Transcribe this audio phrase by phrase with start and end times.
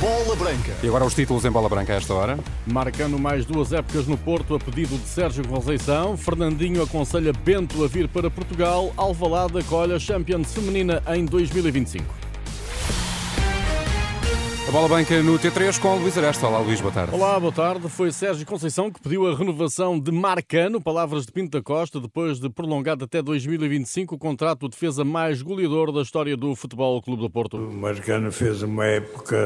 [0.00, 0.74] Bola Branca.
[0.82, 2.38] E agora os títulos em bola branca a esta hora.
[2.66, 6.16] Marcando mais duas épocas no Porto a pedido de Sérgio Conceição.
[6.16, 8.94] Fernandinho aconselha Bento a vir para Portugal.
[8.96, 12.19] Alvalade acolhe a Champions Feminina em 2025.
[14.70, 16.46] A bola branca no T3 com o Luís Aresta.
[16.46, 17.12] Olá, Luís, boa tarde.
[17.12, 17.88] Olá, boa tarde.
[17.88, 22.38] Foi Sérgio Conceição que pediu a renovação de Marcano, palavras de Pinto da Costa, depois
[22.38, 27.20] de prolongado até 2025 o contrato de defesa mais goleador da história do Futebol Clube
[27.20, 27.56] do Porto.
[27.56, 29.36] O Marcano fez uma época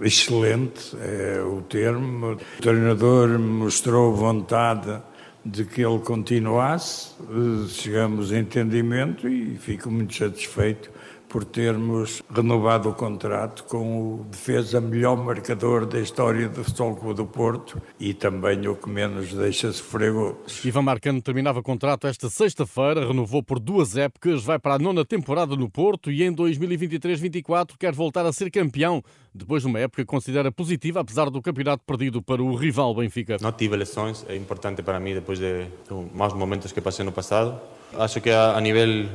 [0.00, 2.34] excelente, é o termo.
[2.34, 5.02] O treinador mostrou vontade
[5.44, 7.10] de que ele continuasse,
[7.70, 10.96] chegamos a entendimento e fico muito satisfeito
[11.28, 17.14] por termos renovado o contrato com o defesa melhor marcador da história do Futebol Clube
[17.14, 20.64] do Porto e também o que menos deixa sofrer gols.
[20.64, 25.04] Ivan Marcano terminava o contrato esta sexta-feira, renovou por duas épocas, vai para a nona
[25.04, 29.02] temporada no Porto e em 2023-24 quer voltar a ser campeão,
[29.34, 33.36] depois de uma época que considera positiva, apesar do campeonato perdido para o rival Benfica.
[33.40, 37.12] Não tive lesões, é importante para mim depois de, de maus momentos que passei no
[37.12, 37.60] passado.
[37.94, 39.08] Acho que a, a nível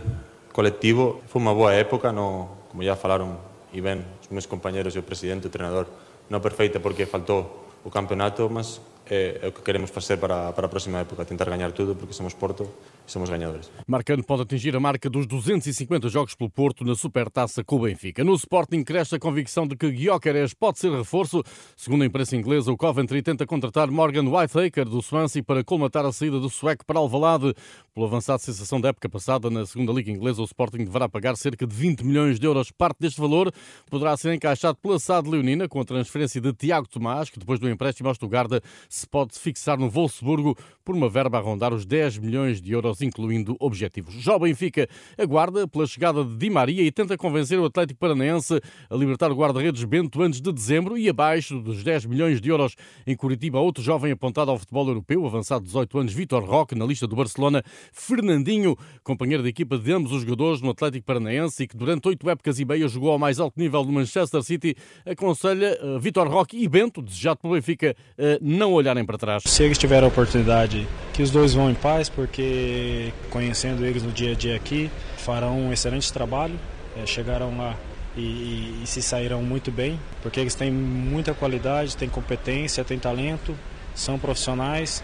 [0.53, 1.25] colectivo.
[1.27, 3.35] Foi unha boa época, no, como já falaron
[3.73, 5.89] e ben os meus compañeros e o presidente, o treinador,
[6.29, 10.69] non perfeita porque faltou o campeonato, mas é, é o que queremos facer para, para
[10.69, 12.69] a próxima época, tentar gañar tudo, porque somos Porto,
[13.05, 13.69] somos ganhadores.
[13.87, 18.23] Marcano pode atingir a marca dos 250 jogos pelo Porto na Supertaça com o Benfica.
[18.23, 21.43] No Sporting cresce a convicção de que Gyökeres pode ser reforço.
[21.75, 26.11] Segundo a imprensa inglesa, o Coventry tenta contratar Morgan Whitehaker do Swansea para colmatar a
[26.11, 27.53] saída do sueco para Alvalade.
[27.93, 31.67] Pelo avançado sensação da época passada na segunda liga inglesa, o Sporting deverá pagar cerca
[31.67, 32.71] de 20 milhões de euros.
[32.71, 33.51] Parte deste valor
[33.89, 37.69] poderá ser encaixado pela SAD Leonina com a transferência de Tiago Tomás, que depois do
[37.69, 42.17] empréstimo ao Stuttgart se pode fixar no Wolfsburgo por uma verba a rondar os 10
[42.17, 44.13] milhões de euros incluindo objetivos.
[44.15, 48.59] Já o Benfica aguarda pela chegada de Di Maria e tenta convencer o Atlético Paranaense
[48.89, 52.75] a libertar o guarda-redes Bento antes de dezembro e abaixo dos 10 milhões de euros.
[53.07, 56.85] Em Curitiba, outro jovem apontado ao futebol europeu, avançado de 18 anos, Vitor Roque, na
[56.85, 61.67] lista do Barcelona, Fernandinho, companheiro da equipa de ambos os jogadores no Atlético Paranaense e
[61.67, 64.75] que durante oito épocas e meia jogou ao mais alto nível do Manchester City,
[65.05, 69.43] aconselha uh, Vitor Roque e Bento, desejado pelo Benfica, uh, não olharem para trás.
[69.45, 74.11] Se eles tiverem a oportunidade, que os dois vão em paz, porque conhecendo eles no
[74.11, 76.59] dia a dia aqui, farão um excelente trabalho.
[76.97, 77.75] É, chegaram lá
[78.17, 83.55] e, e, se saíram muito bem, porque eles têm muita qualidade, têm competência, têm talento,
[83.95, 85.03] são profissionais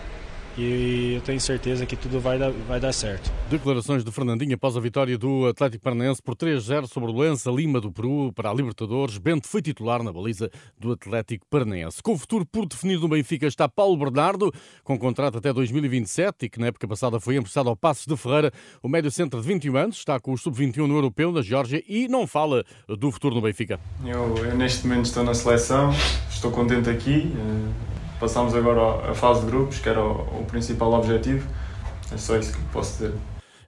[0.60, 3.32] e eu tenho certeza que tudo vai dar, vai dar certo.
[3.50, 7.80] Declarações de Fernandinho após a vitória do Atlético Paranaense por 3-0 sobre o Lença Lima
[7.80, 9.18] do Peru para a Libertadores.
[9.18, 12.04] Bento foi titular na baliza do Atlético Paranaense.
[12.04, 14.54] Com o futuro por definir no Benfica está Paulo Bernardo,
[14.84, 18.52] com contrato até 2027 e que na época passada foi emprestado ao Passos de Ferreira.
[18.84, 22.10] O médio centro de 21 anos está com o sub-21 no Europeu na Geórgia e
[22.10, 23.80] não fala do futuro no Benfica.
[24.06, 25.92] Eu, eu neste momento estou na seleção,
[26.30, 27.32] estou contente aqui.
[28.20, 31.48] Eh, Passámos agora à fase de grupos, que era o, o principal objetivo.
[32.12, 33.14] É só isso que posso dizer.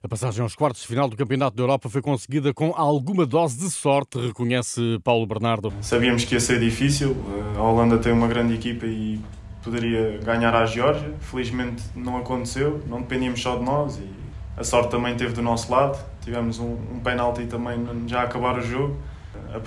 [0.02, 3.56] A passagem aos quartos de final do Campeonato da Europa foi conseguida com alguma dose
[3.56, 5.72] de sorte, reconhece Paulo Bernardo.
[5.80, 7.16] Sabíamos que ia ser difícil.
[7.56, 9.20] A Holanda tem uma grande equipa e
[9.62, 11.14] poderia ganhar à Geórgia.
[11.20, 14.10] Felizmente não aconteceu, não dependíamos só de nós e
[14.56, 15.96] a sorte também teve do nosso lado.
[16.20, 18.96] Tivemos um, um penalti também já a acabar o jogo.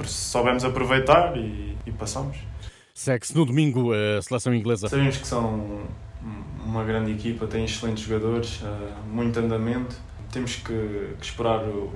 [0.06, 2.38] Soubemos aproveitar e, e passamos.
[2.97, 4.88] Segue-se no domingo a seleção inglesa.
[4.88, 5.85] Sabemos que são
[6.66, 9.97] uma grande equipa, têm excelentes jogadores, eh, muito andamento.
[10.31, 11.91] Temos que, que esperar o,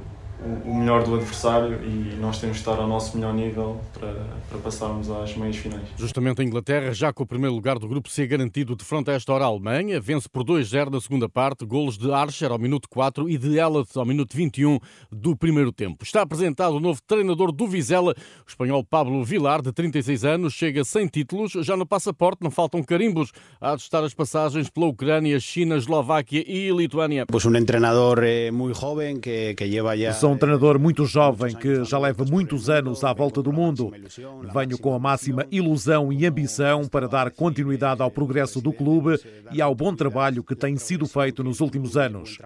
[0.66, 4.14] o melhor do adversário e nós temos de estar ao nosso melhor nível para,
[4.50, 5.84] para passarmos às meias finais.
[5.98, 9.14] Justamente a Inglaterra, já com o primeiro lugar do grupo C garantido de fronte a
[9.14, 12.88] esta hora a Alemanha, vence por 2-0 na segunda parte, golos de Archer ao minuto
[12.90, 14.80] 4 e de Elliot ao minuto 21
[15.12, 16.04] do primeiro tempo.
[16.04, 18.14] Está apresentado o novo treinador do Vizela,
[18.46, 22.82] o espanhol Pablo Vilar, de 36 anos, chega sem títulos, já no passaporte não faltam
[22.82, 27.26] carimbos a ajustar as passagens pela Ucrânia, China, Eslováquia e Lituânia.
[27.28, 31.56] Pois um treinador eh, muito jovem que, que lleva já Sou um treinador muito jovem
[31.56, 33.91] que já leva muitos anos à volta do mundo.
[34.53, 39.20] Venho com a máxima ilusão e ambição para dar continuidade ao progresso do clube
[39.52, 42.37] e ao bom trabalho que tem sido feito nos últimos anos.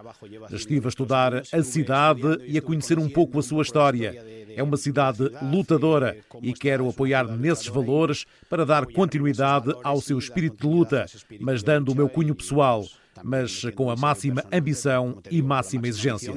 [0.49, 4.15] Estive a estudar a cidade e a conhecer um pouco a sua história.
[4.55, 10.65] É uma cidade lutadora e quero apoiar nesses valores para dar continuidade ao seu espírito
[10.65, 11.05] de luta,
[11.41, 12.85] mas dando o meu cunho pessoal
[13.23, 16.33] mas com a máxima ambição e máxima exigência.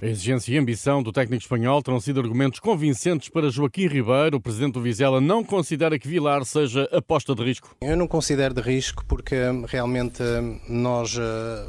[0.00, 4.36] A exigência e ambição do técnico espanhol terão sido argumentos convincentes para Joaquim Ribeiro.
[4.36, 7.74] O presidente do Vizela não considera que Vilar seja aposta de risco.
[7.80, 9.36] Eu não considero de risco porque
[9.66, 10.22] realmente
[10.68, 11.66] nós, eh,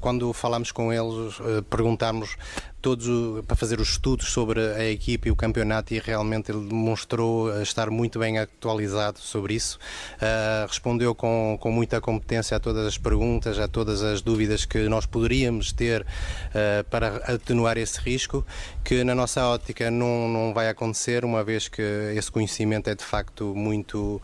[0.00, 1.38] quando falamos com eles,
[1.70, 2.36] perguntamos
[2.84, 7.62] todos para fazer os estudos sobre a equipe e o campeonato e realmente ele demonstrou
[7.62, 9.78] estar muito bem atualizado sobre isso.
[10.16, 14.86] Uh, respondeu com, com muita competência a todas as perguntas, a todas as dúvidas que
[14.86, 18.44] nós poderíamos ter uh, para atenuar esse risco,
[18.84, 21.80] que na nossa ótica não, não vai acontecer, uma vez que
[22.14, 24.20] esse conhecimento é de facto muito,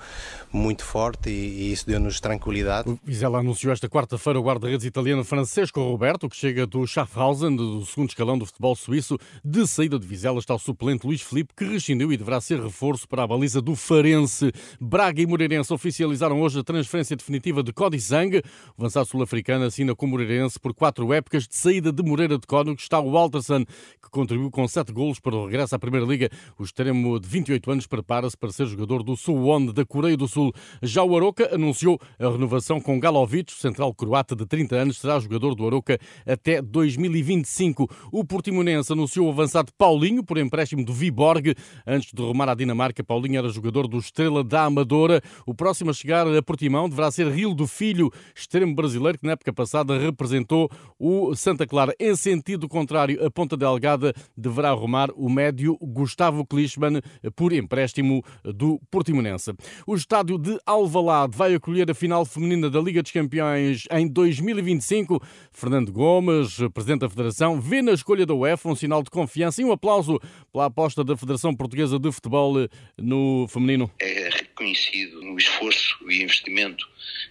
[0.52, 2.90] muito forte e, e isso deu-nos tranquilidade.
[2.90, 7.86] O Vizela anunciou esta quarta-feira o guarda-redes italiano Francesco Roberto, que chega do Schaffhausen, do
[7.86, 9.18] segundo escalão do futebol suíço.
[9.44, 13.08] De saída de Vizela está o suplente Luís Felipe, que rescindiu e deverá ser reforço
[13.08, 14.52] para a baliza do Farense.
[14.80, 18.38] Braga e Moreirense oficializaram hoje a transferência definitiva de Cody Zang.
[18.76, 22.78] O avançado sul-africano assina com Moreirense por quatro épocas de saída de Moreira de Cónigo.
[22.80, 26.30] Está o Walterson, que contribuiu com sete golos para o regresso à Primeira Liga.
[26.58, 30.52] O extremo de 28 anos prepara-se para ser jogador do Suwon da Coreia do Sul.
[30.82, 35.54] Já o Aroca anunciou a renovação com Galovic, central croata de 30 anos, será jogador
[35.54, 37.88] do Aroca até 2025.
[38.12, 41.54] O Portimonense anunciou o avançado Paulinho por empréstimo do Viborg.
[41.86, 45.20] Antes de rumar à Dinamarca, Paulinho era jogador do Estrela da Amadora.
[45.44, 49.32] O próximo a chegar a Portimão deverá ser Rio do Filho, extremo brasileiro que na
[49.32, 51.94] época passada representou o Santa Clara.
[52.00, 57.02] Em sentido contrário, a Ponta Delgada deverá arrumar o médio Gustavo Klischmann
[57.36, 59.52] por empréstimo do Portimonense.
[59.86, 65.22] O estádio de Alvalade vai acolher a final feminina da Liga dos Campeões em 2025.
[65.52, 69.64] Fernando Gomes, presidente da Federação, vê na escolha da UEFA um sinal de confiança e
[69.64, 70.20] um aplauso
[70.52, 72.54] pela aposta da Federação Portuguesa de Futebol
[72.98, 73.90] no feminino.
[74.00, 74.19] É
[74.60, 76.86] reconhecido no esforço e investimento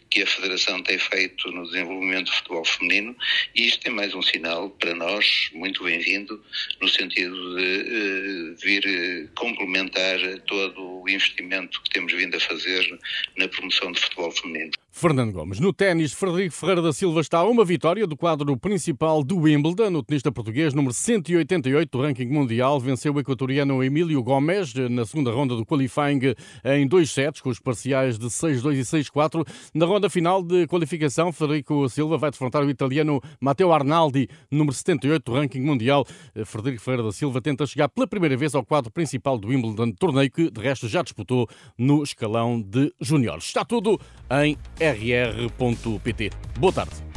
[0.10, 3.16] que a Federação tem feito no desenvolvimento do futebol feminino
[3.56, 6.42] e isto é mais um sinal para nós muito bem-vindo
[6.81, 10.18] no sentido de uh, vir uh, complementar
[10.48, 13.00] todo o investimento que temos vindo a fazer
[13.38, 14.72] na promoção do futebol feminino.
[14.92, 15.62] Fernando Gomes.
[15.62, 19.96] No ténis, Frederico Ferreira da Silva está a uma vitória do quadro principal do Wimbledon.
[19.96, 25.32] O tenista português, número 188 do ranking mundial, venceu o equatoriano Emílio Gomes na segunda
[25.32, 26.36] ronda do qualifying
[26.66, 27.12] em dois
[27.42, 29.45] com os parciais de 6-2 e 6-4.
[29.74, 35.24] Na ronda final de qualificação, Frederico Silva vai defrontar o italiano Matteo Arnaldi, número 78
[35.24, 36.06] do ranking mundial.
[36.45, 40.31] Frederico Ferreira da Silva tenta chegar pela primeira vez ao quadro principal do Wimbledon, torneio
[40.31, 43.45] que, de resto, já disputou no escalão de juniores.
[43.45, 44.00] Está tudo
[44.31, 46.30] em rr.pt.
[46.60, 47.09] Boa tarde.